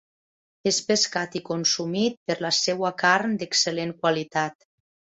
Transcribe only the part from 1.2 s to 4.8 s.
i consumit per la seua carn d'excel·lent qualitat.